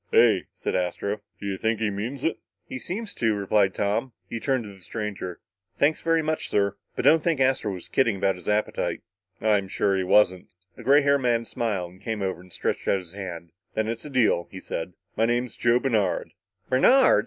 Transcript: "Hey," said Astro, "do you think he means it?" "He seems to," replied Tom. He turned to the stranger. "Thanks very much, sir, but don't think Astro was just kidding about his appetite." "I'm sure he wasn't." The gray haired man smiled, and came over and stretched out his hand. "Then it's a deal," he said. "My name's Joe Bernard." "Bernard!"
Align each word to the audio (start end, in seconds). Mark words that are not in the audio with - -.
"Hey," 0.11 0.45
said 0.51 0.73
Astro, 0.73 1.21
"do 1.39 1.45
you 1.45 1.59
think 1.59 1.79
he 1.79 1.91
means 1.91 2.23
it?" 2.23 2.39
"He 2.67 2.79
seems 2.79 3.13
to," 3.13 3.35
replied 3.35 3.75
Tom. 3.75 4.13
He 4.27 4.39
turned 4.39 4.63
to 4.63 4.73
the 4.73 4.79
stranger. 4.79 5.39
"Thanks 5.77 6.01
very 6.01 6.23
much, 6.23 6.49
sir, 6.49 6.75
but 6.95 7.05
don't 7.05 7.21
think 7.21 7.39
Astro 7.39 7.71
was 7.71 7.83
just 7.83 7.91
kidding 7.91 8.15
about 8.15 8.33
his 8.33 8.49
appetite." 8.49 9.03
"I'm 9.41 9.67
sure 9.67 9.95
he 9.95 10.03
wasn't." 10.03 10.47
The 10.75 10.81
gray 10.81 11.03
haired 11.03 11.21
man 11.21 11.45
smiled, 11.45 11.91
and 11.91 12.01
came 12.01 12.23
over 12.23 12.41
and 12.41 12.51
stretched 12.51 12.87
out 12.87 12.97
his 12.97 13.13
hand. 13.13 13.51
"Then 13.73 13.87
it's 13.87 14.03
a 14.03 14.09
deal," 14.09 14.47
he 14.49 14.59
said. 14.59 14.93
"My 15.15 15.27
name's 15.27 15.55
Joe 15.55 15.77
Bernard." 15.79 16.31
"Bernard!" 16.67 17.19